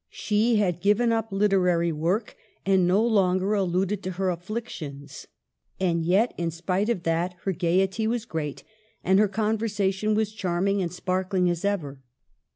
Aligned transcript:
She 0.09 0.55
had 0.55 0.81
given 0.81 1.11
up 1.11 1.31
literary 1.31 1.91
work, 1.91 2.35
and 2.65 2.87
no 2.87 3.05
longer 3.05 3.53
alluded 3.53 4.01
to 4.01 4.11
her 4.13 4.29
afflic 4.29 4.67
tions; 4.67 5.27
and 5.79 6.03
yet, 6.03 6.33
in 6.39 6.49
spite 6.49 6.89
of 6.89 7.03
that, 7.03 7.35
her 7.43 7.51
gaiety 7.51 8.07
was 8.07 8.25
great 8.25 8.63
and 9.03 9.19
her 9.19 9.27
conversation 9.27 10.19
as 10.19 10.31
charming 10.31 10.81
and 10.81 10.91
sparkling 10.91 11.51
as 11.51 11.63
ever. 11.63 11.99